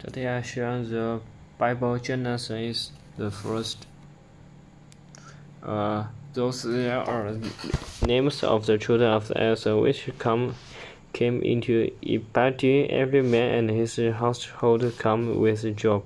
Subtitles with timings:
[0.00, 1.20] Today I share the
[1.58, 3.86] Bible Genesis, the first.
[5.62, 7.36] Uh, those there are
[8.06, 10.54] names of the children of Israel which come
[11.12, 12.64] came into Egypt.
[12.64, 16.04] Every man and his household come with Jacob.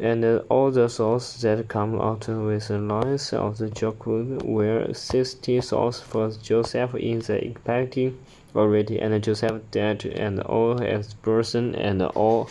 [0.00, 5.60] And all the souls that come out with the loins of the Jacob were sixty
[5.60, 8.16] souls for Joseph in the Egypt
[8.56, 12.48] already, and Joseph dead, and all his person, and all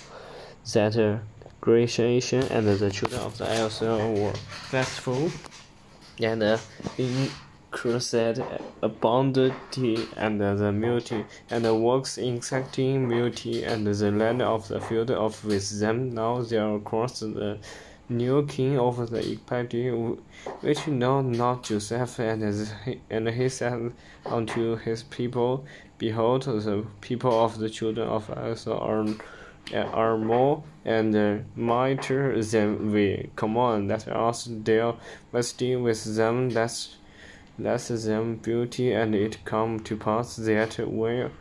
[0.73, 1.21] that
[1.59, 4.33] creation, and the children of the Israel were
[4.69, 5.31] faithful,
[6.21, 6.57] and uh,
[7.71, 8.15] increased
[8.81, 15.45] abundantly, and the multi, and works exacting multi, and the land of the field of
[15.45, 16.09] with them.
[16.09, 17.59] Now they are across the
[18.09, 20.19] new king of the Egypt,
[20.61, 22.73] which know not Joseph, and, his,
[23.09, 23.93] and he said
[24.25, 25.65] unto his people,
[25.99, 29.05] Behold, the people of the children of Israel are,
[29.93, 33.29] are more and mightier than we.
[33.35, 34.97] Come on, let us deal
[35.31, 36.87] with them, let,
[37.59, 41.31] let them beauty, and it come to pass that when,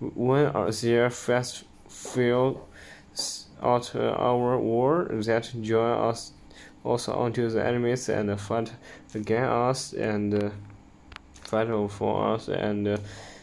[0.00, 2.66] when their fast fill
[3.62, 6.32] out our war, that join us
[6.86, 8.72] also unto the enemies and fight
[9.14, 10.50] against us and uh,
[11.34, 12.96] fight for us and uh,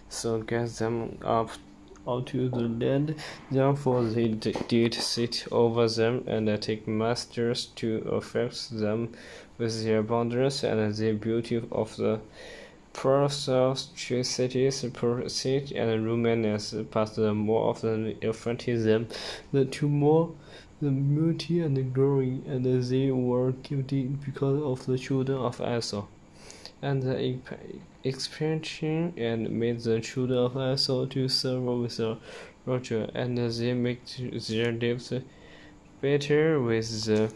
[0.09, 1.49] so get them up
[2.05, 3.15] onto the land.
[3.49, 9.09] Therefore they did sit over them and take masters to affect them
[9.57, 12.19] with their boundaries and the beauty of the
[12.93, 13.89] Perseus
[14.23, 19.07] cities proceed and Raamses past the more often affronted them,
[19.51, 20.31] the two more
[20.83, 26.05] the beauty and the glory, and they were guilty because of the children of Esau.
[26.83, 27.37] And the
[28.03, 32.17] expansion and made the children of Esau to serve with the
[32.65, 34.01] Roger, and they make
[34.47, 35.13] their lives
[36.01, 37.31] better with the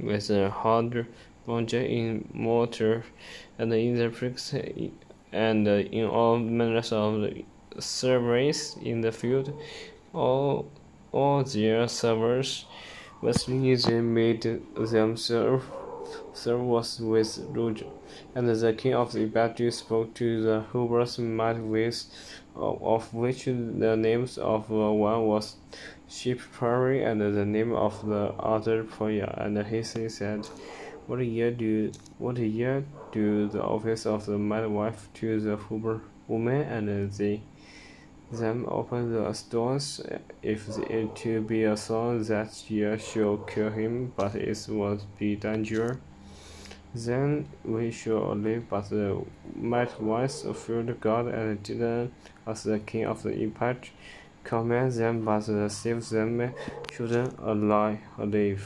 [0.00, 1.06] with the hard
[1.46, 3.04] bondage in mortar
[3.56, 4.52] and in the bricks
[5.32, 7.32] and in all manners of
[7.78, 9.52] service in the field.
[10.12, 10.66] All
[11.12, 12.66] all their servers
[13.22, 14.42] was they made
[14.74, 15.62] themselves
[16.32, 17.86] serve was with Roger.
[18.34, 22.04] And the king of the Egypt spoke to the Hebrews might with
[22.56, 25.56] of which the names of one was
[26.08, 29.34] Shiphrah and the name of the other Puah.
[29.36, 30.46] And he said,
[31.06, 36.62] What year do what year do the office of the midwife to the Hebrew woman
[36.62, 37.42] and they
[38.30, 40.00] them open the stones
[40.42, 45.36] if it to be a son that year shall kill him, but it will be
[45.36, 46.00] danger.
[46.94, 49.24] Then we shall live, but the
[49.54, 52.12] might once feared God and didn't
[52.46, 53.90] as the king of the Egypt
[54.42, 56.52] command them, but save them
[57.42, 57.98] alive.
[58.18, 58.58] alive.